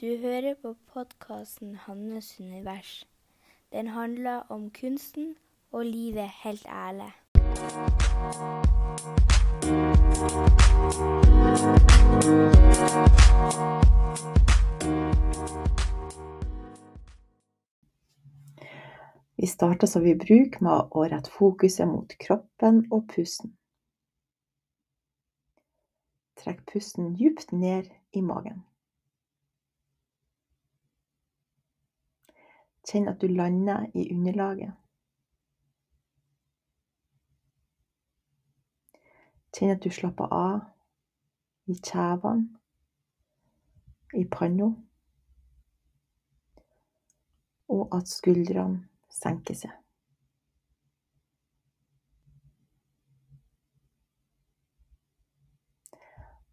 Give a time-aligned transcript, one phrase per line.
[0.00, 3.06] Du hører på podkasten 'Hannes univers'.
[3.72, 5.36] Den handler om kunsten
[5.72, 7.12] og livet helt ærlig.
[19.36, 23.52] Vi starter som vi bruker med å rette fokuset mot kroppen og pusten.
[26.36, 28.69] Trekk pusten djupt ned i magen.
[32.90, 34.72] Kjenn at du lander i underlaget.
[39.54, 40.60] Kjenn at du slapper av
[41.70, 42.48] i kjevene,
[44.18, 44.72] i panna,
[47.70, 48.82] og at skuldrene
[49.20, 49.76] senker seg.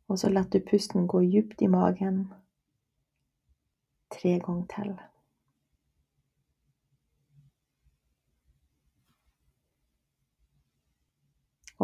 [0.08, 2.28] Og så lar du pusten gå djupt i magen
[4.14, 4.98] tre ganger til.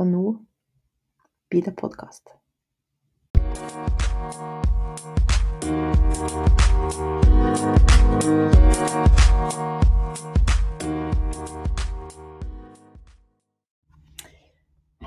[0.03, 0.37] Og nå
[1.49, 2.33] blir det podkast.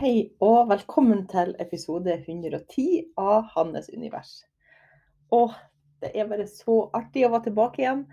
[0.01, 2.87] Hei og velkommen til episode 110
[3.21, 4.47] av Hannes univers.
[5.29, 5.53] Og
[6.01, 8.07] det er bare så artig å være tilbake igjen.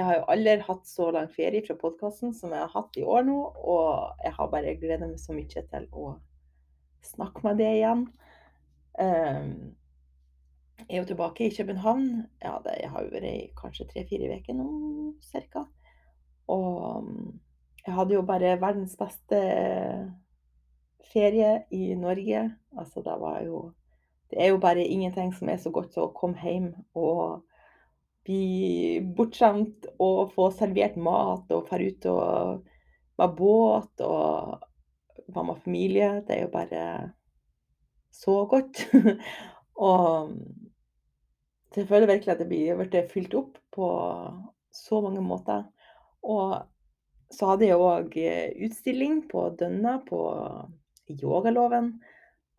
[0.00, 3.02] Jeg har jo aldri hatt så lang ferie fra podkasten som jeg har hatt i
[3.04, 6.14] år nå, og jeg har bare gleda meg så mye til å
[7.04, 8.06] snakke med det igjen.
[8.96, 9.50] Um,
[10.86, 12.06] jeg er jo tilbake i København.
[12.40, 14.70] Ja, det, jeg har jo vært i kanskje tre-fire uker nå,
[15.20, 15.66] cirka.
[16.48, 17.12] Og
[17.84, 19.42] jeg hadde jo bare verdens beste
[21.12, 22.46] ferie i Norge.
[22.72, 23.62] Altså, det var jo
[24.30, 27.42] Det er jo bare ingenting som er så godt som å komme hjem og
[28.26, 32.66] bli bortskjemt og få servert mat og dra ut og
[33.20, 34.60] med båt og
[35.30, 36.10] være med familie.
[36.26, 36.84] Det er jo bare
[38.12, 38.84] så godt.
[39.90, 40.34] og
[41.76, 43.88] jeg føler virkelig at det blir blitt fylt opp på
[44.74, 45.64] så mange måter.
[46.22, 46.58] Og
[47.30, 48.16] så hadde jeg òg
[48.66, 50.20] utstilling på Dønna på
[51.10, 51.94] yogaloven.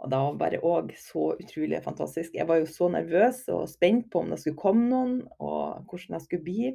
[0.02, 2.34] Og det var bare òg så utrolig fantastisk.
[2.34, 6.18] Jeg var jo så nervøs og spent på om det skulle komme noen, og hvordan
[6.18, 6.72] det skulle bli.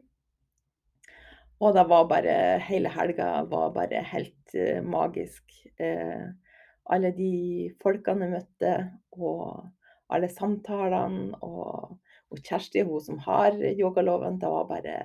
[1.58, 5.42] Og det var bare Hele helga var bare helt uh, magisk.
[5.80, 6.30] Uh,
[6.86, 7.32] alle de
[7.82, 8.74] folkene jeg møtte,
[9.18, 9.66] og
[10.14, 11.96] alle samtalene, og,
[12.30, 14.98] og Kjersti, hun som har yogaloven, det var bare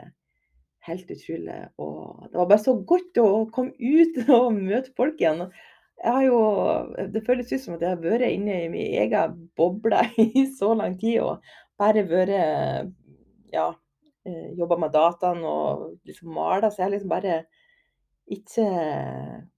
[0.86, 1.58] helt utrolig.
[1.82, 5.48] Og det var bare så godt å komme ut og møte folk igjen.
[6.02, 6.38] Jeg har jo,
[7.14, 10.74] det føles ut som at jeg har vært inne i min egen boble i så
[10.78, 11.22] lang tid.
[11.22, 11.44] Og
[11.82, 12.92] bare vært
[13.52, 13.68] Ja,
[14.58, 16.72] jobba med dataen og liksom mala.
[16.72, 17.38] Så jeg har liksom bare
[18.32, 18.66] ikke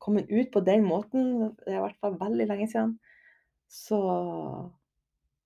[0.02, 1.54] kommet ut på den måten.
[1.62, 2.98] Det er i hvert fall veldig lenge siden.
[3.70, 4.00] Så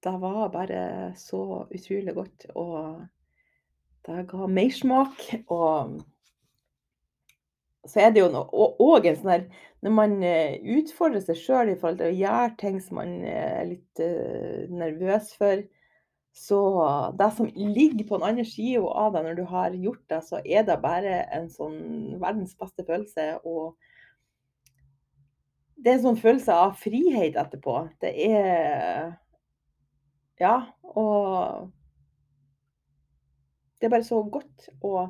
[0.03, 2.47] det var bare så utrolig godt.
[2.55, 3.03] Og
[4.07, 5.27] det ga mersmak.
[5.47, 5.97] Og
[7.87, 8.29] så er det jo
[8.83, 9.47] òg en sånn her
[9.85, 10.13] Når man
[10.77, 14.01] utfordrer seg sjøl i forhold til å gjøre ting som man er litt
[14.73, 15.61] nervøs for,
[16.37, 16.61] så
[17.17, 20.41] det som ligger på den andre sida av deg når du har gjort det, så
[20.45, 21.77] er det bare en sånn
[22.21, 23.27] verdens beste følelse.
[23.45, 23.73] Og
[25.77, 27.79] det er en sånn følelse av frihet etterpå.
[28.01, 29.15] Det er
[30.41, 30.67] Ja.
[30.83, 31.71] Og
[33.79, 35.07] det er bare så godt å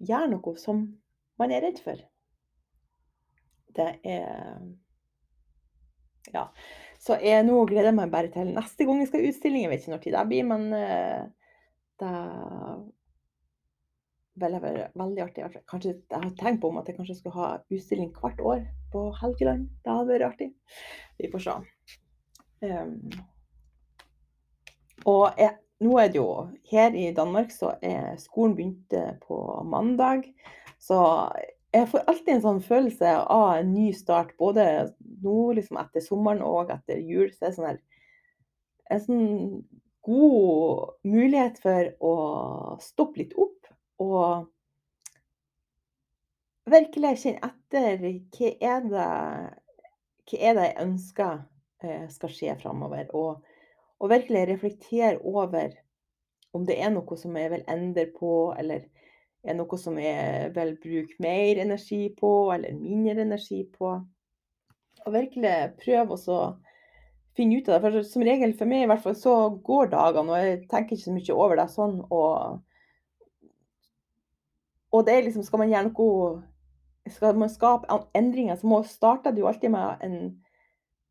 [0.00, 0.84] gjøre noe som
[1.40, 2.00] man er redd for.
[3.76, 4.58] Det er
[6.32, 6.46] Ja.
[7.02, 9.62] Så jeg nå gleder jeg meg bare til neste gang jeg skal ha utstilling.
[9.64, 10.62] Jeg vet ikke når tid det blir, men
[12.02, 12.12] det
[14.34, 15.48] vil være veldig artig.
[15.68, 19.04] Kanskje jeg har tenkt på om at jeg kanskje skulle ha utstilling hvert år på
[19.20, 19.68] Helgeland.
[19.84, 20.48] Det hadde vært artig.
[21.18, 21.58] Vi får se.
[22.62, 23.10] Um,
[25.10, 26.26] og jeg, nå er det jo
[26.70, 30.28] Her i Danmark så er skolen begynte på mandag.
[30.82, 30.98] Så
[31.72, 34.64] jeg får alltid en sånn følelse av en ny start, både
[35.22, 37.30] nå liksom etter sommeren og etter jul.
[37.32, 37.78] Så er det sånn her,
[38.92, 39.28] en sånn
[40.02, 42.14] god mulighet for å
[42.82, 43.70] stoppe litt opp
[44.02, 44.48] og
[46.72, 49.06] virkelig kjenne etter hva er det,
[50.26, 51.40] hva er det jeg ønsker
[51.86, 53.08] eh, skal skje framover.
[53.14, 53.42] Og,
[53.98, 55.78] og, virkelig reflektere over
[56.52, 58.84] om det er noe som jeg vil endre på, eller
[59.42, 63.94] er noe som jeg vil bruke mer energi på, eller mindre energi på.
[65.02, 66.42] Og virkelig prøve å
[67.36, 67.82] finne ut av det.
[67.82, 69.34] For som regel, for meg i hvert fall, så
[69.64, 71.98] går dagene, og jeg tenker ikke så mye over det sånn.
[72.12, 72.62] Og,
[74.92, 76.40] og det er liksom, skal man gjøre noe
[77.10, 80.12] Skal man skape endringer, så må starter det jo alltid med en,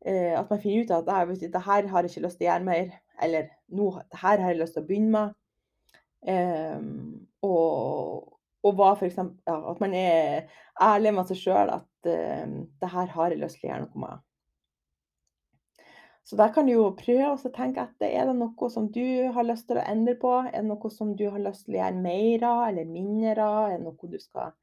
[0.08, 2.48] eh, at man finner ut at det, det her har jeg ikke lyst til å
[2.48, 2.94] gjøre mer.
[3.20, 5.34] Eller nå, det her har jeg lyst til å begynne med.
[6.22, 8.28] Um, og,
[8.62, 13.10] og hva eksempel, ja, at man er ærlig med seg sjøl at um, det her
[13.16, 14.22] har jeg lyst til å gjøre noe med.
[16.22, 18.06] Så der kan du jo prøve å tenke etter.
[18.06, 19.02] Er det noe som du
[19.34, 20.30] har lyst til å endre på?
[20.46, 23.72] Er det noe som du har lyst til å gjøre mer av eller mindre av?
[23.72, 24.54] Er det noe du skal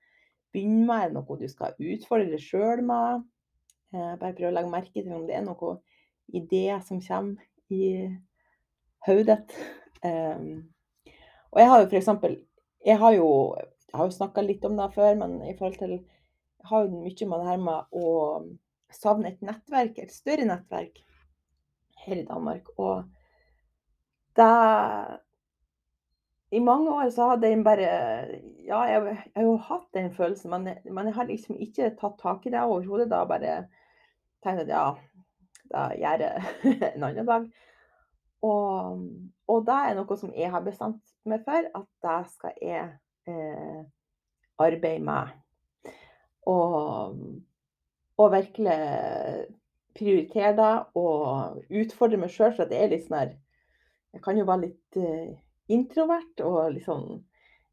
[0.56, 1.04] begynne med?
[1.04, 3.28] Er det noe du skal utfordre deg sjøl med?
[3.92, 5.84] Eh, bare prøv å legge merke til om det er noen
[6.40, 8.08] ideer som kommer i
[9.08, 9.44] hodet.
[10.00, 10.70] Um,
[11.52, 12.10] og jeg har jo f.eks.
[12.86, 13.30] Jeg har jo,
[13.94, 17.40] jo snakka litt om det før, men i forhold til Jeg har jo mye med
[17.40, 18.10] det her med å
[18.92, 21.00] savne et nettverk, et større nettverk
[22.06, 22.70] her i Danmark.
[22.78, 23.04] Og
[24.36, 24.50] det
[26.52, 27.90] I mange år så hadde jeg bare
[28.66, 32.20] Ja, jeg, jeg har jo hatt den følelsen, men, men, jeg har liksom ikke tatt
[32.22, 33.10] tak i det overhodet.
[33.12, 33.64] Da bare
[34.44, 34.84] tenkt at ja,
[35.72, 36.44] da gjør jeg
[36.94, 37.50] en annen dag.
[38.46, 39.02] Og,
[39.60, 42.88] og det er noe som jeg har bestemt meg for, at det skal jeg
[43.28, 43.82] eh,
[44.60, 45.36] arbeide med.
[46.50, 47.20] Og,
[48.18, 48.78] og virkelig
[50.00, 53.36] prioritere det og utfordre meg sjøl, for det er litt sånn her
[54.16, 55.36] Jeg kan jo være litt eh,
[55.70, 57.04] introvert og liksom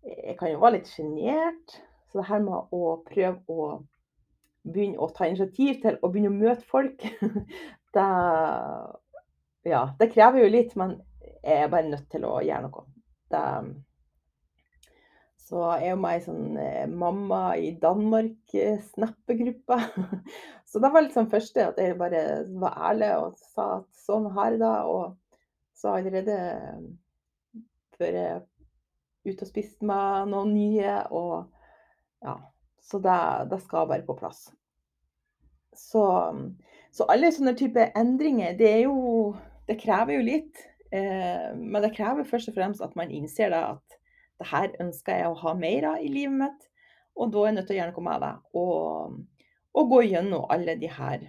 [0.06, 1.78] Jeg kan jo være litt sjenert.
[2.06, 3.70] Så det her med å prøve å
[4.66, 7.02] begynne å ta initiativ til å begynne å møte folk,
[7.96, 8.06] det
[9.66, 11.00] Ja, det krever jo litt, men
[11.46, 12.86] jeg er bare nødt til å gjøre noe.
[13.30, 13.42] Det
[15.46, 19.76] så jeg er meg sånn eh, mamma i Danmark-snappegruppa.
[20.66, 24.50] Så det var liksom første at jeg bare var ærlig og sa at sånn har
[24.50, 24.78] jeg det.
[24.90, 25.14] Og
[25.78, 26.38] så allerede
[27.94, 28.42] før jeg
[29.28, 30.96] ute og spiste meg noen nye.
[31.14, 31.46] Og
[32.26, 32.34] ja,
[32.82, 33.18] så det,
[33.52, 34.48] det skal være på plass.
[35.78, 36.02] Så,
[36.90, 40.58] så alle sånne type endringer, det er jo Det krever jo litt.
[40.94, 44.00] Eh, men det krever først og fremst at man innser da, at
[44.40, 46.66] det her ønsker jeg å ha mer av i livet mitt.
[47.16, 49.14] Og da er jeg nødt til å gjerne komme med deg Og,
[49.80, 51.22] og gå gjennom alle de her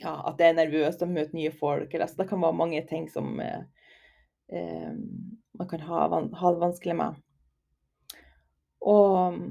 [0.00, 1.90] ja, At jeg er nervøs og møter nye folk.
[1.90, 3.66] Eller, altså, det kan være mange ting som eh,
[4.54, 4.94] eh,
[5.58, 7.18] man kan ha, ha, det vanskelig med.
[8.80, 9.42] Og,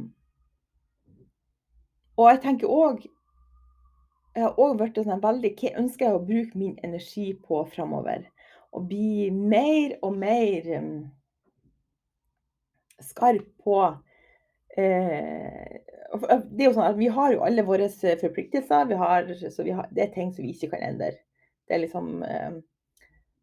[2.17, 3.03] og jeg tenker òg
[4.33, 8.25] Jeg har òg blitt sånn veldig Hva ønsker jeg å bruke min energi på framover?
[8.69, 10.68] Å bli mer og mer
[13.01, 13.80] skarp på
[14.77, 15.80] eh,
[16.10, 18.88] det er jo sånn at Vi har jo alle våre forpliktelser.
[18.89, 21.12] Vi har, har, det er ting som vi ikke kan endre.
[21.68, 22.57] Det er liksom eh,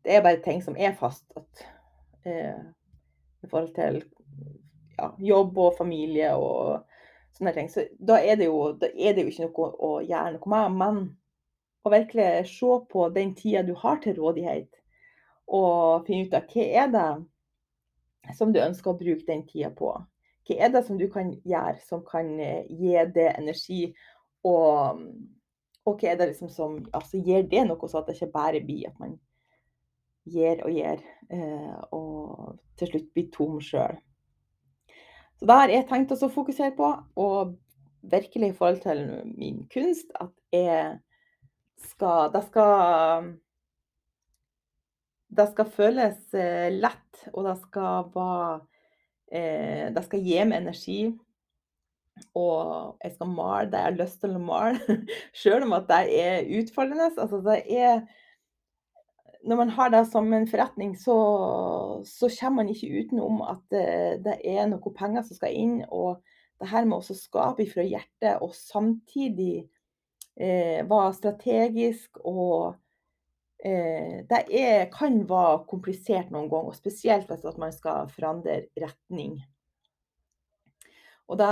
[0.05, 1.25] Det er bare ting som er fast.
[1.37, 1.65] At,
[2.27, 2.59] eh,
[3.43, 4.03] I forhold til
[4.99, 6.83] ja, jobb og familie og
[7.37, 7.71] sånne ting.
[7.71, 10.77] Så da er det jo, er det jo ikke noe å gjøre noe med.
[10.81, 11.01] Men
[11.87, 14.71] å virkelig se på den tida du har til rådighet,
[15.47, 19.93] og finne ut av hva er det som du ønsker å bruke den tida på.
[20.47, 23.83] Hva er det som du kan gjøre som kan eh, gi det energi,
[24.47, 25.03] og,
[25.87, 28.65] og hva er det liksom som altså, gir det noe, så at det ikke bare
[28.67, 29.17] blir at man
[30.27, 33.99] gir og gir, eh, og til slutt blir tom sjøl.
[35.37, 36.91] Så det har jeg tenkt å fokusere på,
[37.23, 37.57] og
[38.07, 39.03] virkelig i forhold til
[39.37, 40.97] min kunst, at jeg
[41.91, 43.27] skal Det skal
[45.37, 48.51] det skal føles eh, lett, og det skal være
[49.33, 51.01] eh, Det skal gi meg energi.
[52.37, 55.01] Og jeg skal male det jeg har lyst til å male,
[55.41, 57.11] sjøl om at det er utfordrende.
[57.13, 58.07] Altså det er
[59.47, 61.17] Når man har det som en forretning, så,
[62.09, 65.77] så kommer man ikke utenom at det, det er noen penger som skal inn.
[65.93, 66.23] Og
[66.59, 69.69] det her med å skape fra hjertet og samtidig
[70.41, 72.86] eh, være strategisk og Eh,
[73.57, 79.39] det er, kan være komplisert noen ganger, og spesielt hvis man skal forandre retning.
[81.27, 81.51] Og da,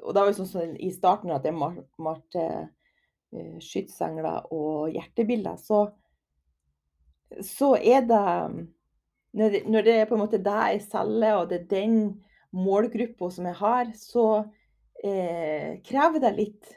[0.00, 5.58] og da var det sånn som I starten at jeg malte uh, skytsengler og hjertebilder,
[5.60, 5.82] så,
[7.44, 8.24] så er det
[9.32, 11.98] når, det er på en måte det jeg selger, og det er den
[12.50, 14.26] målgruppa som jeg har, så
[15.04, 16.72] eh, krever det litt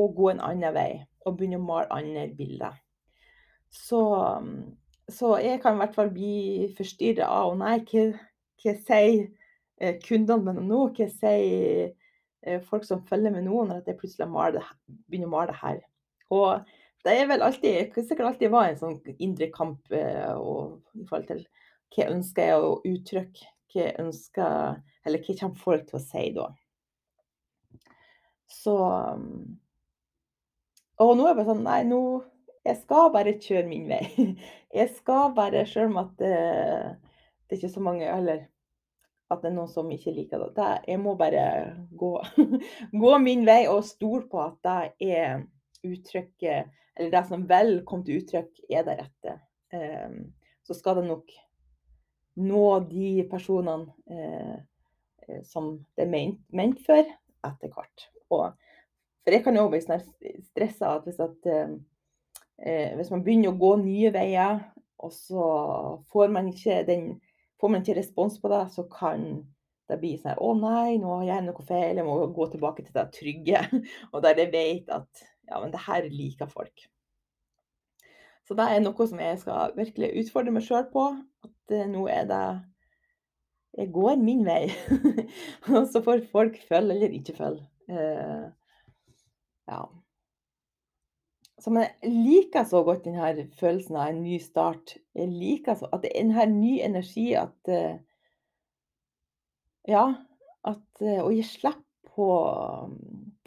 [0.00, 0.92] å gå en annen vei
[1.26, 2.78] og begynne å male andre bilder.
[3.74, 4.00] Så,
[5.12, 8.06] så jeg kan i hvert fall bli forstyrra av og nei, hva,
[8.62, 9.28] hva sier
[9.80, 10.82] eh, kundene mine nå?
[10.96, 11.92] Hva sier
[12.42, 14.66] eh, folk som følger med nå, når jeg plutselig maler,
[15.08, 15.82] begynner å male det her?
[16.34, 16.74] Og
[17.06, 21.28] det er vel alltid sikkert alltid var en sånn indre kamp eh, og, i forhold
[21.30, 21.44] til
[21.94, 23.52] hva ønsker jeg å uttrykke?
[23.72, 26.46] Hva ønsker Eller hva kommer folk til å si da?
[28.48, 28.74] Så
[31.04, 32.00] Og nå er det bare sånn Nei, nå
[32.68, 34.04] Jeg skal bare kjøre min vei.
[34.78, 36.32] Jeg skal bare, selv om at det,
[37.48, 38.46] det er ikke så mange Eller
[39.32, 40.68] at det er noen som ikke liker det.
[40.88, 42.12] jeg må bare gå,
[43.02, 45.42] gå min vei og stole på at det er
[45.84, 49.34] uttrykket Eller det som vel kom til uttrykk, er det rette.
[49.72, 50.32] Um,
[50.64, 51.34] så skal det nok
[52.38, 57.06] nå de personene eh, som det er ment, ment for,
[57.46, 58.08] etter hvert.
[58.28, 58.56] For
[59.28, 61.48] jeg kan jo bli stressa at hvis, at,
[62.62, 64.60] eh, hvis man begynner å gå nye veier,
[64.98, 65.46] og så
[66.12, 67.10] får man ikke den
[67.58, 69.22] Får man ikke respons på det, så kan
[69.90, 72.94] det bli sånn Å nei, nå har jeg noe feil, jeg må gå tilbake til
[72.94, 73.64] det trygge.
[74.12, 76.86] Og der jeg vet at ja, men det her liker folk.
[78.48, 81.08] Så det er noe som jeg skal virkelig utfordre meg sjøl på.
[81.44, 82.44] At uh, nå er det
[83.78, 84.70] Jeg går min vei.
[85.74, 87.66] Og så får folk følge eller ikke følge.
[87.90, 88.48] Uh,
[89.68, 89.82] ja.
[91.58, 94.94] Så man liker så godt denne følelsen av en ny start.
[95.18, 97.98] Jeg liker så at det er en ny energi at uh,
[99.88, 100.04] Ja,
[100.68, 101.82] at uh, å gi slipp
[102.14, 102.28] på,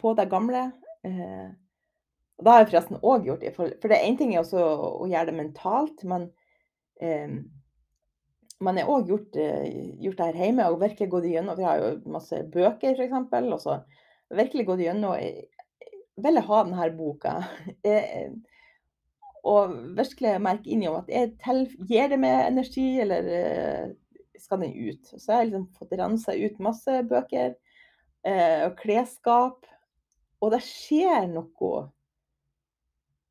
[0.02, 0.66] på det gamle.
[1.06, 1.48] Uh,
[2.36, 3.48] og det har jeg forresten òg gjort.
[3.56, 6.30] For, det én ting er også å gjøre det mentalt, men
[8.62, 11.56] man har òg gjort, gjort, det her hjemme og virkelig gått igjennom.
[11.58, 13.14] Vi har jo masse bøker, f.eks.
[13.42, 13.76] Og så
[14.34, 15.14] virkelig gått igjennom
[16.20, 17.36] vil jeg ha denne boka.
[17.92, 18.32] Eh,
[19.42, 23.88] og virkelig merke i at jeg til, gir det meg energi, eller eh,
[24.38, 25.08] skal den ut.
[25.10, 27.56] Så jeg har liksom fått rensa ut masse bøker
[28.22, 29.66] eh, og klesskap.
[30.42, 31.72] Og det skjer noe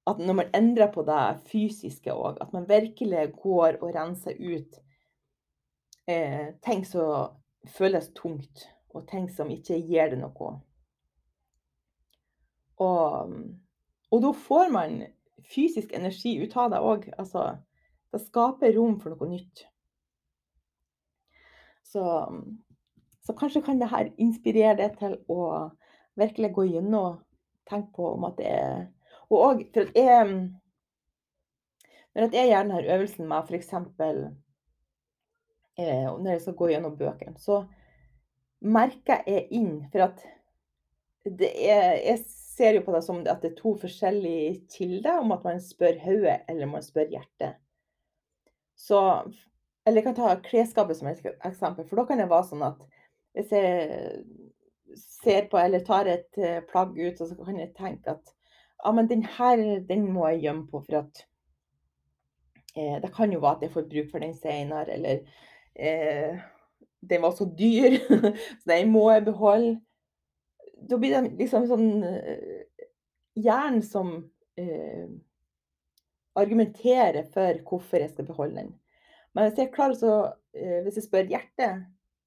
[0.09, 4.79] at når man endrer på det fysiske òg, at man virkelig går og renser ut
[6.09, 7.37] eh, ting som
[7.69, 10.55] føles tungt, og ting som ikke gir det noe.
[12.81, 13.33] Og,
[14.11, 15.01] og da får man
[15.51, 17.09] fysisk energi ut av det òg.
[17.21, 17.51] Altså,
[18.11, 19.65] det skaper rom for noe nytt.
[21.91, 22.03] Så,
[23.25, 25.41] så kanskje kan det inspirere deg til å
[26.19, 27.19] virkelig gå gjennom og
[27.67, 28.81] tenke på om at det er
[29.31, 30.27] Og òg for at jeg
[32.15, 33.73] Når jeg gjør denne øvelsen med f.eks.
[35.79, 37.61] Eh, når jeg skal gå gjennom bøkene, så
[38.59, 40.25] merker jeg inn For at
[41.23, 42.25] det er Jeg
[42.61, 45.97] ser jo på det som at det er to forskjellige kilder, om at man spør
[46.03, 47.57] hodet eller man spør hjertet.
[48.77, 49.01] Så
[49.85, 52.83] Eller jeg kan ta klesskapet som et eksempel, for da kan det være sånn at
[53.33, 54.19] hvis jeg
[54.93, 58.33] ser på eller tar et eh, plagg ut, så kan jeg tenke at
[58.83, 59.57] ja, men den her
[59.89, 61.23] den må jeg gjemme på, for at
[62.75, 65.23] eh, Det kan jo være at jeg får bruk for den senere, eller
[65.73, 66.37] eh,
[67.01, 67.97] den var så dyr,
[68.61, 69.79] så den må jeg beholde
[70.89, 72.67] da blir det liksom sånn eh,
[73.39, 74.09] Hjernen som
[74.59, 75.07] eh,
[76.35, 78.73] argumenterer for hvorfor jeg skal beholde den.
[79.31, 80.13] Men hvis jeg klarer så
[80.55, 81.85] eh, Hvis jeg spør hjertet,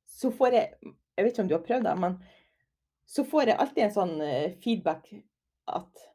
[0.09, 2.17] så får jeg Jeg vet ikke om du har prøvd det, men
[3.07, 5.11] så får jeg alltid en sånn eh, feedback
[5.71, 6.07] at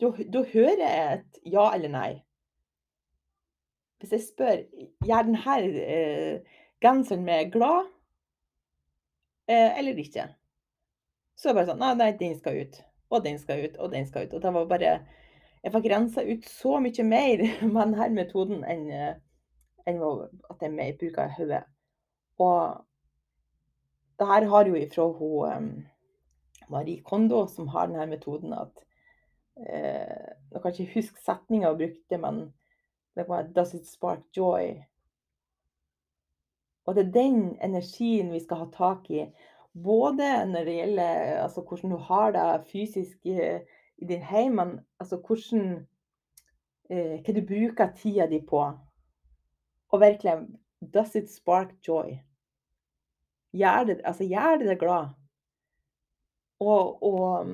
[0.00, 2.08] da hører jeg et ja eller nei.
[4.00, 4.62] Hvis jeg spør
[5.06, 7.86] gjør denne eh, genseren meg glad
[9.48, 10.26] eh, eller ikke?
[11.36, 12.80] Så bare sånn Nei, den skal ut.
[13.12, 14.34] Og den skal ut, og den skal ut.
[14.34, 14.96] Og det var bare
[15.62, 17.42] Jeg fikk rensa ut så mye mer
[17.74, 19.14] med denne metoden enn, eh,
[19.86, 21.64] enn at jeg mer bruker hodet.
[22.38, 22.84] Og
[24.20, 25.70] det her har jo ifra hun um,
[26.70, 28.84] Marie Kondo, som har denne metoden, at
[29.66, 32.40] eh, Jeg kan ikke huske setninga hun brukte, men
[33.16, 34.84] det var 'Does it spark joy?'
[36.86, 39.26] Og det er den energien vi skal ha tak i.
[39.84, 43.36] Både når det gjelder altså, hvordan du har det fysisk i,
[43.98, 45.86] i din heim, men altså hvordan
[46.90, 48.62] eh, Hva du bruker tida di på.
[49.92, 50.46] Og virkelig
[50.80, 52.18] Does it spark joy?
[53.56, 55.14] Gjør det, altså, gjør det deg glad?
[56.60, 57.46] Og, og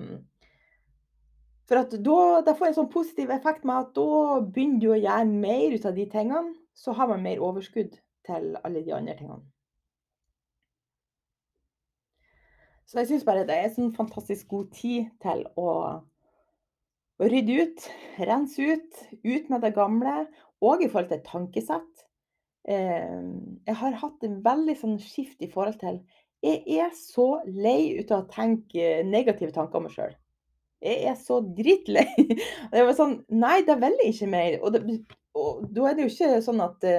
[1.69, 4.99] For at da, det får en sånn positiv effekt med at da begynner du å
[4.99, 6.55] gjøre mer ut av de tingene.
[6.75, 9.52] Så har man mer overskudd til alle de andre tingene.
[12.93, 15.69] Så jeg syns bare det er sånn fantastisk god tid til å,
[17.17, 17.87] å rydde ut,
[18.29, 20.27] rense ut, ut med det gamle,
[20.61, 22.03] og i forhold til tankesett.
[22.69, 23.23] Eh,
[23.65, 25.97] jeg har hatt en veldig sånn skift i forhold til
[26.45, 30.13] Jeg er så lei ut av å tenke negative tanker om meg sjøl.
[30.85, 32.05] Jeg er så drittlei.
[32.19, 34.61] Jeg var sånn Nei, det vil jeg ikke mer.
[34.61, 35.01] Og, det,
[35.39, 36.97] og da er det jo ikke sånn at det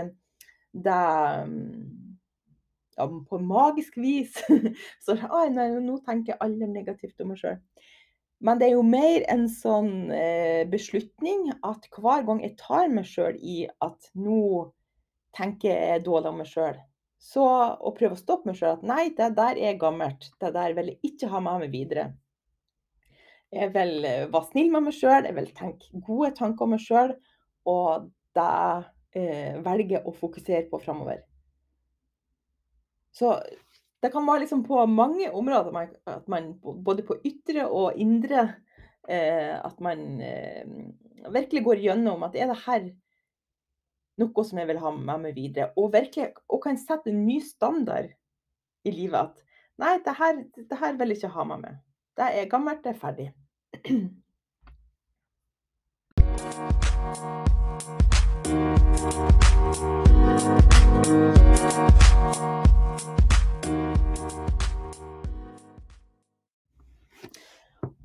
[0.73, 1.01] det
[2.97, 4.37] ja, på magisk vis
[5.03, 7.59] så ah, nei, nå tenker jeg negativt om meg sjøl.
[8.43, 13.07] Men det er jo mer en sånn eh, beslutning at hver gang jeg tar meg
[13.07, 14.73] sjøl i at nå
[15.37, 16.75] tenker jeg dårlig om meg sjøl,
[17.23, 17.45] så
[17.79, 20.27] å prøve å stoppe meg sjøl at nei, det der er gammelt.
[20.43, 22.09] Det der vil jeg ikke ha med meg videre.
[23.53, 26.83] Jeg vil eh, være snill med meg sjøl, jeg vil tenke gode tanker om meg
[26.83, 27.15] sjøl,
[27.69, 28.49] og det
[29.15, 31.23] eh, velger jeg å fokusere på framover.
[33.13, 33.37] Så
[34.03, 38.55] det kan være liksom på mange områder at man både på ytre og indre
[39.07, 40.65] eh, At man eh,
[41.31, 42.89] virkelig går gjennom at er det her
[44.19, 45.71] noe som jeg vil ha med meg videre?
[45.77, 48.11] Og virkelig og kan sette en ny standard
[48.83, 49.31] i livet.
[49.31, 49.35] At
[49.79, 51.79] nei, det her, det her vil jeg ikke ha med.
[52.17, 53.29] Det er gammelt, det er ferdig.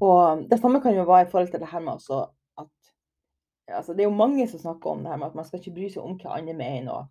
[0.00, 2.26] Og det samme kan jo være i forhold til det her med også
[2.58, 2.70] at
[3.68, 5.74] altså Det er jo mange som snakker om det her med at man skal ikke
[5.74, 6.92] bry seg om hva andre mener.
[6.92, 7.06] Og,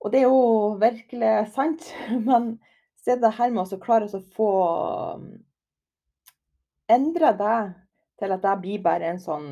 [0.00, 1.86] og det er jo virkelig sant.
[2.28, 2.58] Men
[3.02, 4.50] så er det her med å klare å få
[5.16, 5.30] um,
[6.90, 7.60] endre det
[8.20, 9.48] til at det blir bare en sånn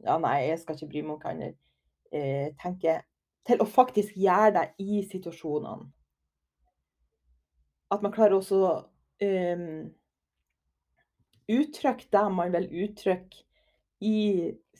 [0.00, 1.50] Ja, nei, jeg skal ikke bry meg om hva andre
[2.12, 3.02] eh, tenker.
[3.44, 5.90] Til å faktisk gjøre det i situasjonene.
[7.90, 8.60] At man klarer også
[9.26, 9.90] um,
[11.58, 13.44] uttrykke det man vil uttrykke
[14.00, 14.20] i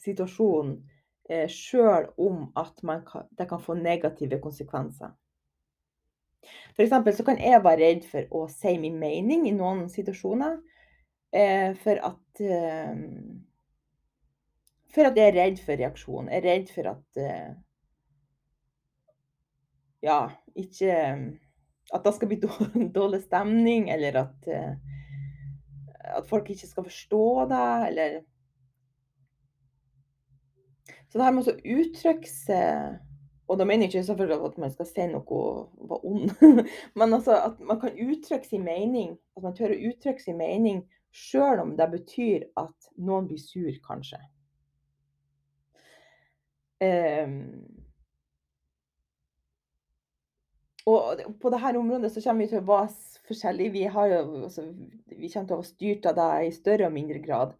[0.00, 0.76] situasjonen,
[1.28, 5.12] eh, sjøl om at kan, det kan få negative konsekvenser.
[6.76, 7.16] F.eks.
[7.16, 10.58] så kan jeg være redd for å si min mening i noen situasjoner.
[11.32, 12.94] Eh, for at eh,
[14.90, 16.30] For at jeg er redd for reaksjon.
[16.32, 17.50] Jeg er redd for at eh,
[20.02, 20.20] Ja,
[20.56, 20.96] ikke
[21.94, 22.40] At det skal bli
[22.98, 24.74] dårlig stemning, eller at eh,
[26.04, 28.20] at folk ikke skal forstå deg, eller
[31.10, 32.98] Så det her med å uttrykke seg
[33.50, 36.34] Og da mener jeg ikke selvfølgelig at man skal si noe og være ond,
[36.98, 39.16] men altså at man kan uttrykke sin mening.
[39.34, 43.72] At man tør å uttrykke sin mening sjøl om det betyr at noen blir sur,
[43.82, 44.20] kanskje.
[46.78, 47.89] Um,
[50.90, 52.92] og på dette området så kommer vi til å være
[53.30, 53.72] forskjellige.
[53.74, 54.66] Vi, har jo, altså,
[55.06, 57.56] vi kommer til å være styrt av det i større og mindre grad.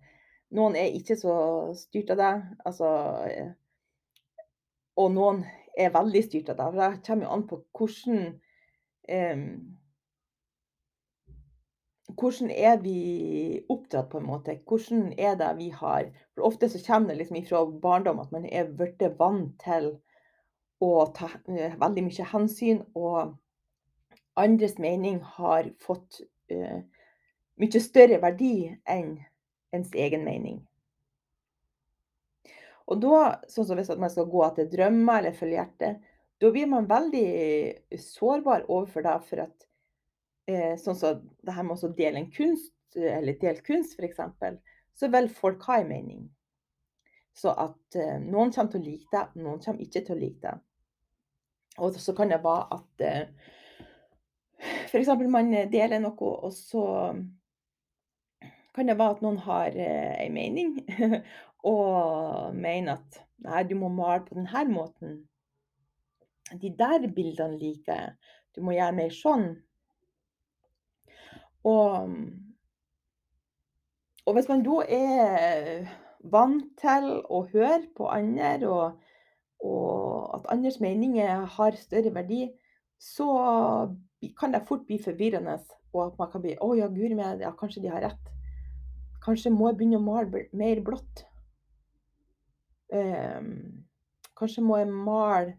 [0.57, 1.35] Noen er ikke så
[1.79, 2.31] styrt av det.
[2.67, 2.93] Altså,
[4.99, 5.45] og noen
[5.79, 6.71] er veldig styrt av det.
[6.71, 8.25] For det kommer jo an på hvordan
[9.09, 9.45] eh,
[12.21, 14.57] Hvordan er vi oppdratt, på en måte?
[14.67, 18.49] Hvordan er det vi har For Ofte så kommer det liksom fra barndom at man
[18.51, 19.93] er blitt vant til
[20.81, 22.83] å ta eh, veldig mye hensyn.
[22.95, 23.37] og
[24.41, 26.21] andres mening har fått
[26.53, 26.81] uh,
[27.61, 29.19] mye større verdi enn
[29.75, 30.61] ens egen mening.
[32.91, 33.19] Og da,
[33.51, 36.09] sånn som hvis man skal gå etter drømmer eller følge hjertet,
[36.41, 39.17] da blir man veldig sårbar overfor det.
[39.29, 39.67] For at
[40.51, 44.25] eh, sånn som det her med å dele en kunst, eller dele kunst f.eks.,
[44.99, 46.25] så vil folk ha en mening.
[47.37, 50.43] Så at eh, noen kommer til å like det, noen kommer ikke til å like
[50.43, 50.57] det.
[51.81, 53.29] Og så kan det være at eh,
[54.91, 55.09] F.eks.
[55.33, 56.85] man deler noe, og så
[58.75, 60.75] kan det være at noen har eh, en mening
[61.73, 65.19] og mener at nei, du må male på denne måten.
[66.61, 68.15] De der bildene liker jeg.
[68.57, 69.51] Du må gjøre mer sånn.
[71.69, 72.15] Og,
[74.27, 75.91] og hvis man da er
[76.33, 79.10] vant til å høre på andre, og,
[79.61, 82.49] og at andres meninger har større verdi,
[83.01, 83.27] så
[84.39, 85.59] kan det fort bli forvirrende,
[85.93, 88.31] og at man kan bli Å ja, guri meg, ja, kanskje de har rett.
[89.25, 91.25] Kanskje må jeg begynne å male mer blått.
[92.91, 93.85] Um,
[94.39, 95.55] kanskje må jeg male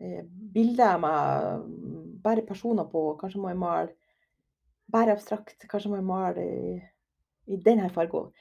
[0.00, 0.24] eh,
[0.54, 1.66] bilder med
[2.24, 3.10] bare personer på.
[3.20, 3.92] Kanskje må jeg male
[4.92, 5.68] bare abstrakt.
[5.68, 6.78] Kanskje må jeg male i,
[7.52, 8.32] i denne fargen.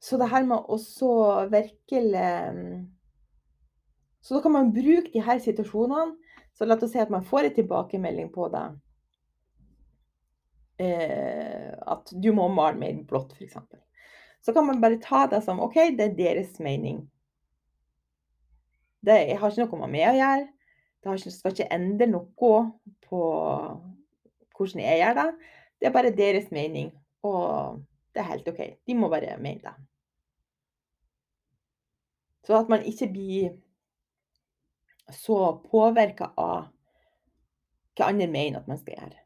[0.00, 0.78] Så det her med å
[1.52, 2.30] virkelig
[4.24, 6.16] Så da kan man bruke de her situasjonene
[6.56, 8.64] så la oss si at man får en tilbakemelding på det.
[10.84, 13.58] Eh, at du må male mer blått, f.eks.
[14.40, 17.02] Så kan man bare ta det som OK, det er deres mening.
[19.04, 20.46] Det har ikke noe med meg å gjøre.
[21.04, 22.52] Det skal ikke endre noe på
[24.54, 25.26] hvordan jeg gjør det.
[25.76, 26.94] Det er bare deres mening.
[27.26, 27.82] Og
[28.14, 28.60] Det er helt OK.
[28.86, 29.74] De må bare mene det.
[32.46, 33.56] Så at man ikke blir
[35.12, 35.38] så
[35.70, 36.70] påvirka av
[37.94, 39.20] hva andre mener at man skal gjøre.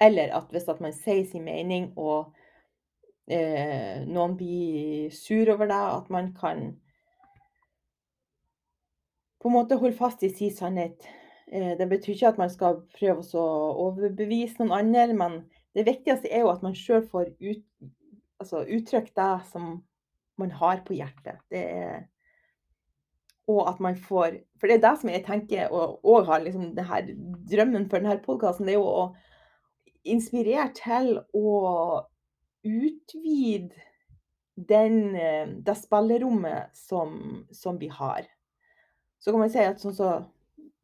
[0.00, 2.32] Eller at hvis at man sier sin mening, og
[3.28, 6.70] eh, noen blir sur over det, at man kan
[9.40, 11.04] på en måte holde fast i sin sannhet.
[11.52, 13.46] Eh, det betyr ikke at man skal prøve å
[13.88, 15.38] overbevise noen andre, men
[15.76, 17.64] det viktigste er jo at man sjøl får ut,
[18.40, 19.76] altså, uttrykt det som
[20.40, 21.40] man har på hjertet.
[21.52, 22.08] Det er
[23.50, 26.72] og at man får For det er det som jeg tenker, og, og har liksom
[26.76, 27.10] det her
[27.50, 29.04] drømmen for denne podkasten, det er jo å
[30.08, 31.52] inspirere til å
[32.64, 33.70] utvide
[34.68, 38.26] den, eh, det spillerommet som, som, vi har.
[39.18, 40.10] Så kan man si at sånn så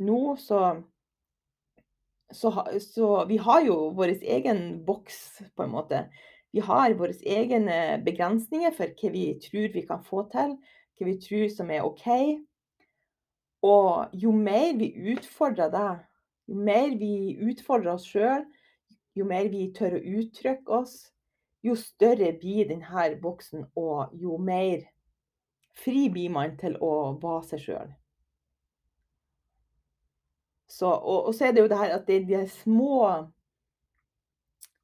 [0.04, 0.62] nå, så,
[2.32, 2.52] så,
[2.84, 5.20] så Vi har jo vår egen boks,
[5.56, 6.06] på en måte.
[6.52, 10.56] Vi har våre egne begrensninger for hva vi tror vi kan få til,
[10.96, 12.06] hva vi tror som er OK.
[13.62, 15.98] Og jo mer vi utfordrer det,
[16.48, 18.44] jo mer vi utfordrer oss sjøl,
[19.16, 20.96] jo mer vi tør å uttrykke oss,
[21.64, 24.84] jo større blir denne boksen, og jo mer
[25.76, 27.94] fri blir man til å være seg sjøl.
[30.76, 33.00] Og, og, så er det jo det her at det er de små,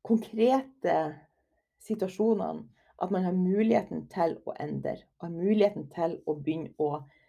[0.02, 0.94] konkrete
[1.84, 2.64] situasjonene
[3.02, 4.96] at man har muligheten til å endre.
[5.20, 7.21] Har muligheten til å begynne å Eh,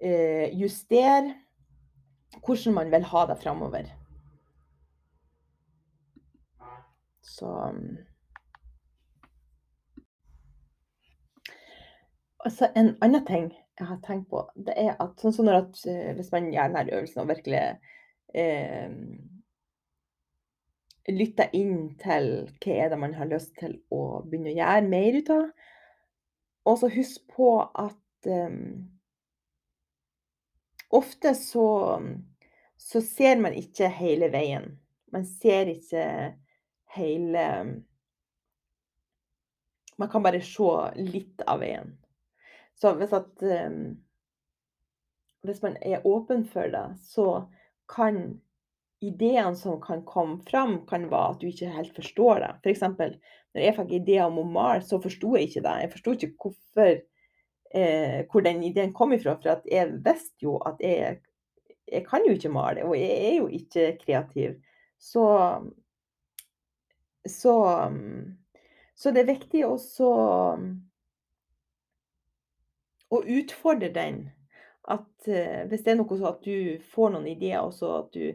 [0.00, 1.34] justere
[2.40, 3.90] hvordan man vil ha det framover.
[7.22, 7.50] Så
[12.44, 15.80] Altså, en annen ting jeg har tenkt på, det er at sånn som når at,
[15.88, 17.60] eh, hvis man gjør denne øvelsen og virkelig
[18.32, 18.94] eh,
[21.08, 22.30] lytter inn til
[22.62, 25.44] hva er det man har lyst til å begynne å gjøre mer ut av,
[26.68, 28.88] og så husk på at um,
[30.90, 31.66] Ofte så,
[32.76, 34.72] så ser man ikke hele veien.
[35.14, 36.04] Man ser ikke
[36.96, 37.46] hele
[40.00, 41.90] Man kan bare se litt av veien.
[42.80, 43.42] Så hvis at
[45.44, 47.26] Hvis man er åpen for det, så
[47.88, 48.40] kan
[49.00, 52.50] ideene som kan komme fram, kan være at du ikke helt forstår det.
[52.64, 52.82] F.eks.
[53.54, 55.76] når jeg fikk ideer om male, så forsto jeg ikke det.
[55.80, 57.00] Jeg ikke hvorfor
[57.74, 59.36] eh, hvor den ideen kom ifra.
[59.40, 61.20] For jeg visste jo at jeg,
[61.90, 64.58] jeg kan jo ikke male, og jeg er jo ikke kreativ.
[65.00, 65.24] Så,
[67.26, 67.54] så,
[68.94, 70.12] så det er viktig også
[73.10, 74.24] å utfordre den.
[74.90, 78.14] At eh, hvis det er noe sånn at du får noen ideer, og så at
[78.14, 78.32] du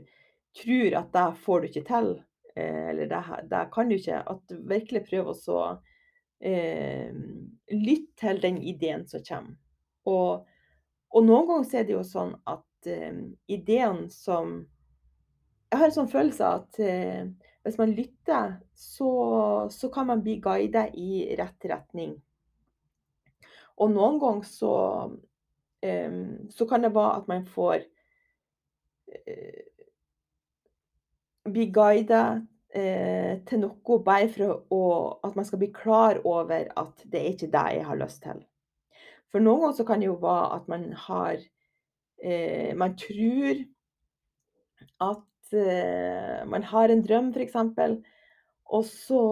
[0.56, 2.12] tror at det får du ikke til,
[2.56, 3.22] eh, eller det,
[3.52, 5.64] det kan du ikke, at du virkelig prøver å
[6.40, 7.12] eh,
[7.72, 9.58] lytt til den ideen som kommer.
[10.06, 10.46] Og,
[11.10, 14.64] og noen ganger er det jo sånn at eh, ideen som
[15.72, 17.26] Jeg har en sånn følelse av at eh,
[17.66, 19.10] hvis man lytter, så,
[19.74, 22.14] så, kan man bli guidet i rett retning.
[23.82, 24.74] Og noen ganger så,
[25.84, 26.20] eh,
[26.54, 27.82] så kan det være at man får
[29.10, 29.66] eh,
[31.50, 32.46] bli guidet
[32.76, 34.82] eh, til noe bare for å,
[35.26, 38.42] at man skal bli klar over at det er ikke det jeg har lyst til.
[39.32, 41.40] For noen ganger kan det jo være at man har
[42.24, 43.64] eh, Man tror
[45.04, 47.58] at eh, man har en drøm, f.eks.,
[48.66, 49.24] og så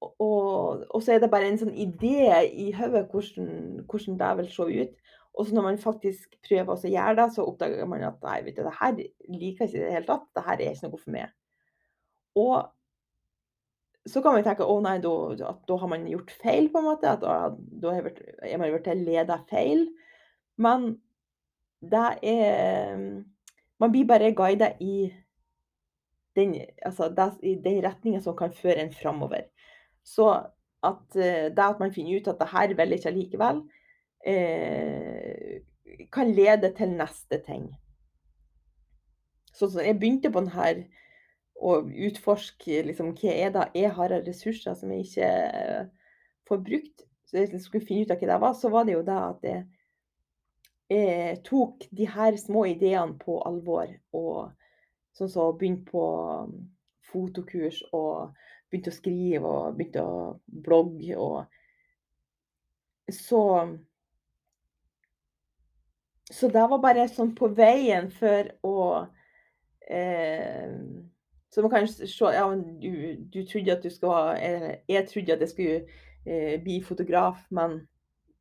[0.00, 4.48] og, og, så er det bare en sånn idé i hodet hvordan, hvordan det vil
[4.52, 5.12] se ut.
[5.36, 8.56] Og så når man faktisk prøver å gjøre det, så oppdager man at nei, vet
[8.56, 10.24] du, det her liker jeg ikke i det hele tatt.
[10.32, 11.34] Det her er ikke noe for meg.
[12.40, 12.56] Og
[14.06, 15.12] så kan man tenke å nei, da,
[15.50, 17.12] at da har man gjort feil, på en måte.
[17.12, 17.50] At da,
[17.82, 19.88] da er man blitt leda feil.
[20.62, 20.94] Men
[21.84, 23.00] det er
[23.76, 25.10] Man blir bare guida i
[26.36, 29.50] den, altså den retninga som kan føre en framover.
[30.00, 30.30] Så
[30.86, 33.60] at eh, det at man finner ut at det her vil ikke likevel,
[34.24, 35.60] eh,
[36.12, 37.68] kan lede til neste ting.
[39.56, 40.86] Så, så jeg begynte på denne
[41.56, 46.10] å utforske liksom, hva er det jeg har av ressurser som jeg ikke eh,
[46.48, 47.06] får brukt.
[47.26, 49.46] Så jeg skulle finne ut av hva det var, så var det jo det at
[49.46, 49.62] jeg,
[50.92, 53.90] jeg tok de her små ideene på alvor.
[54.14, 54.52] Og
[55.16, 56.04] sånn så begynte på
[56.44, 56.52] um,
[57.08, 58.36] fotokurs og
[58.70, 61.44] begynte å skrive og begynte å blogge og
[63.06, 63.38] Så
[66.30, 68.78] så det var bare sånn på veien for å
[69.86, 70.72] eh,
[71.54, 72.90] Så man kan se Ja, du,
[73.30, 75.76] du trodde at du skulle Eller jeg trodde at jeg skulle
[76.26, 77.78] eh, bli fotograf, men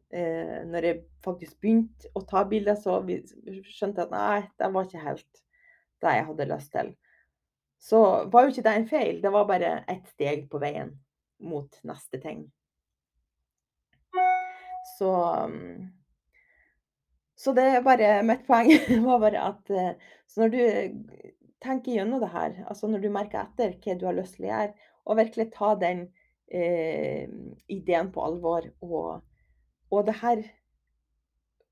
[0.10, 4.88] eh, når jeg faktisk begynte å ta bilder, så skjønte jeg at nei, det var
[4.88, 5.41] ikke helt
[6.02, 6.89] det jeg hadde lyst til.
[7.82, 8.00] Så
[8.34, 10.95] var jo ikke det en feil, det var bare ett steg på veien
[11.45, 12.48] mot neste ting.
[14.95, 15.12] Så
[17.36, 18.71] Så det er bare mitt poeng
[19.08, 20.60] var bare at eh, når du
[21.63, 24.52] tenker gjennom det her, altså når du merker etter hva du har lyst til å
[24.52, 26.06] gjøre, og virkelig ta den
[26.48, 27.26] eh,
[27.71, 29.26] ideen på alvor og,
[29.91, 30.45] og det her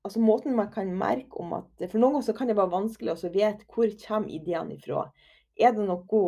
[0.04, 3.28] Altså måten man kan merke om at For noen ganger kan det være vanskelig å
[3.32, 5.06] vite hvor kommer ideene ifra.
[5.56, 6.18] Er det noe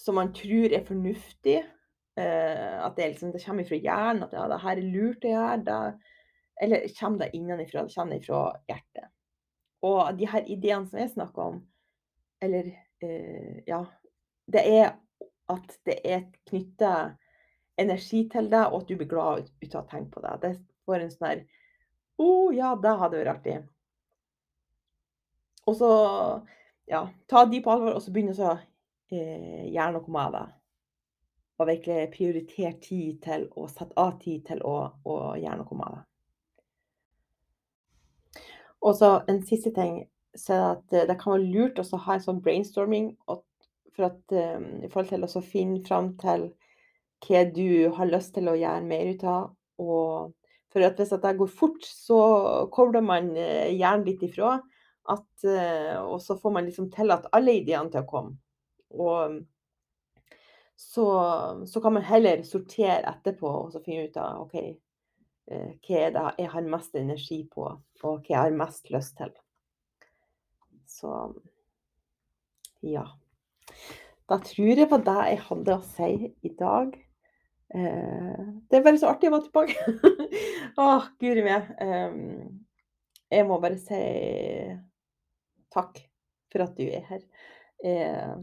[0.00, 1.58] som man tror er fornuftig,
[2.20, 5.34] Eh, at det, liksom, det, kommer fra hjernen, at ja, det her er lurt å
[5.34, 5.60] gjøre.
[5.66, 5.78] Da,
[6.62, 7.82] eller kommer det innenfra?
[7.82, 9.08] Det kommer fra hjertet.
[9.82, 11.62] Og de her ideene som jeg snakker om,
[12.40, 12.68] eller
[13.04, 13.84] eh, ja
[14.50, 14.92] Det er
[15.50, 17.16] at det er knytta
[17.78, 20.36] energi til deg, og at du blir glad ut, av å tenke på det.
[20.42, 20.52] Det
[20.86, 21.44] får en sånn her
[22.20, 23.58] Å oh, ja, det hadde vært artig.
[25.70, 25.92] Og så
[26.90, 28.56] ja, ta de på alvor, og så begynne å
[29.14, 30.46] eh, gjøre noe med det
[31.60, 35.96] og virkelig prioritere tid til å sette av tid til å, å gjøre noe med
[35.96, 36.04] det.
[38.80, 40.04] Og så en siste ting,
[40.36, 44.68] så er at det kan være lurt å ha en sånn brainstorming for at, um,
[44.84, 46.50] i forhold til å finne fram til
[47.26, 49.50] hva du har lyst til å gjøre mer ut av.
[49.82, 50.30] Og
[50.70, 52.20] for at hvis det går fort, så
[52.72, 54.58] kobler man uh, hjernen litt ifra.
[55.10, 58.38] At, uh, og så får man liksom tillatt alle ideene til å komme.
[58.96, 59.40] Og
[60.80, 61.06] så,
[61.66, 64.70] så, kan man heller sortere etterpå og så finne ut av OK, eh,
[65.50, 69.32] hva er det jeg har mest energi på, og hva jeg har mest lyst til.
[70.90, 71.14] Så
[72.86, 73.04] ja.
[74.30, 76.10] Da tror jeg på det jeg hadde å si
[76.46, 76.94] i dag.
[77.74, 80.30] Eh, det er bare så artig å være tilbake.
[80.80, 80.86] Å,
[81.22, 81.70] guri meg.
[83.30, 84.00] jeg må bare si
[85.74, 86.00] takk
[86.50, 87.22] for at du er her.
[87.82, 88.36] Eh,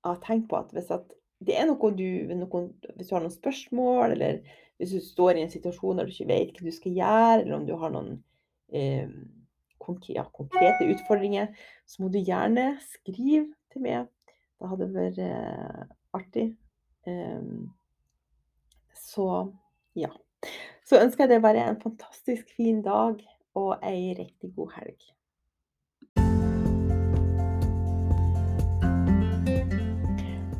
[0.00, 2.64] jeg har tenkt på at hvis at det er noe du noe,
[2.96, 4.42] Hvis du har noen spørsmål, eller
[4.80, 7.56] hvis du står i en situasjon der du ikke vet hva du skal gjøre, eller
[7.58, 8.14] om du har noen
[8.72, 9.10] eh,
[9.80, 11.50] konkrete, ja, konkrete utfordringer,
[11.84, 14.08] så må du gjerne skrive til meg.
[14.56, 15.84] Det hadde vært eh,
[16.16, 16.46] artig.
[17.04, 17.70] Um,
[18.96, 19.28] så
[19.96, 20.10] ja.
[20.88, 23.20] Så ønsker jeg deg bare en fantastisk fin dag
[23.60, 25.00] og ei riktig god helg.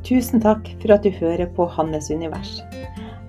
[0.04, 2.58] Tusen takk for at du hører på Hannes univers.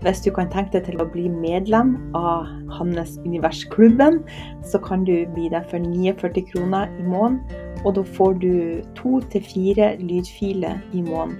[0.02, 4.24] Hvis du kan tenke deg til å bli medlem av Hannes univers-klubben,
[4.66, 7.44] så kan du bli det for 49 kroner i måneden.
[7.86, 11.38] Og da får du to til fire lydfiler i måneden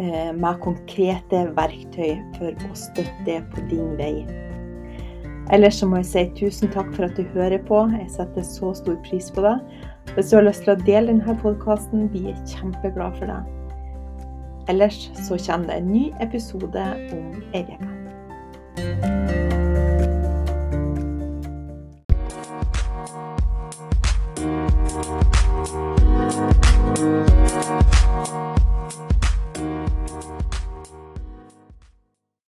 [0.00, 4.24] eh, med konkrete verktøy for å støtte på din vei.
[5.52, 7.82] Ellers så må jeg si tusen takk for at du hører på.
[7.92, 9.58] Jeg setter så stor pris på det.
[10.14, 13.42] Hvis du har lyst til å dele denne podkasten, blir jeg kjempeglad for det.
[14.72, 17.93] Ellers så kommer det en ny episode om ei uke.
[18.76, 19.53] Música